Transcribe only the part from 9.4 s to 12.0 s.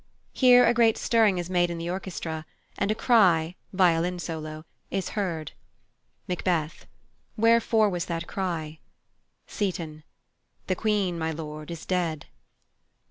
Seyton: The Queen, my lord, is